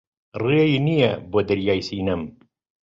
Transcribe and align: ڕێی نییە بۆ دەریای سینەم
ڕێی 0.43 0.73
نییە 0.87 1.11
بۆ 1.31 1.39
دەریای 1.49 1.85
سینەم 1.87 2.21